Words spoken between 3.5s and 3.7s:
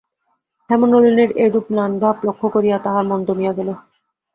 গেল।